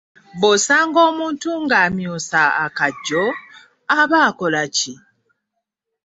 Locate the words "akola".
4.27-4.61